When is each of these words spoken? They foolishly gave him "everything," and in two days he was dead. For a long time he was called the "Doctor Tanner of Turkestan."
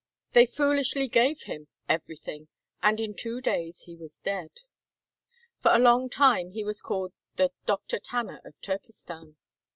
They 0.31 0.47
foolishly 0.47 1.07
gave 1.07 1.43
him 1.43 1.67
"everything," 1.87 2.47
and 2.81 2.99
in 2.99 3.13
two 3.15 3.39
days 3.39 3.81
he 3.81 3.95
was 3.95 4.17
dead. 4.17 4.49
For 5.59 5.69
a 5.75 5.77
long 5.77 6.09
time 6.09 6.49
he 6.49 6.63
was 6.63 6.81
called 6.81 7.13
the 7.35 7.51
"Doctor 7.67 7.99
Tanner 7.99 8.41
of 8.43 8.59
Turkestan." 8.61 9.37